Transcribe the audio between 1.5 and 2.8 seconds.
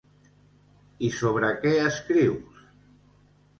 què escrius?